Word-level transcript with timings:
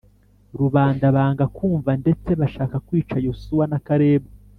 rubanda 0.59 1.05
banga 1.15 1.45
kumva 1.57 1.89
Ndetse 2.01 2.29
bashaka 2.41 2.75
kwica 2.87 3.17
Yosuwa 3.27 3.63
na 3.71 3.79
Kalebu 3.85 4.29